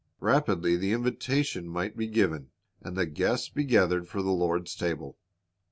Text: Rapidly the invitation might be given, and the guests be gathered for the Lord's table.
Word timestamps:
Rapidly 0.19 0.77
the 0.77 0.93
invitation 0.93 1.67
might 1.69 1.95
be 1.95 2.07
given, 2.07 2.49
and 2.81 2.97
the 2.97 3.05
guests 3.05 3.49
be 3.49 3.63
gathered 3.63 4.07
for 4.07 4.23
the 4.23 4.31
Lord's 4.31 4.75
table. 4.75 5.19